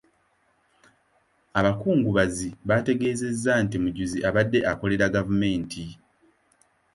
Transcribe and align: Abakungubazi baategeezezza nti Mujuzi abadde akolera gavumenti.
Abakungubazi 1.59 2.47
baategeezezza 2.67 3.51
nti 3.63 3.77
Mujuzi 3.83 4.17
abadde 4.29 4.59
akolera 4.71 5.13
gavumenti. 5.15 5.83